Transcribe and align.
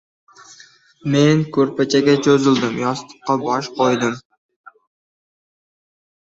Men 1.15 1.43
ko‘rpachaga 1.57 2.15
cho‘zildim, 2.29 2.81
yostiqqa 2.85 3.37
bosh 3.47 3.73
qo‘ydim. 3.79 4.19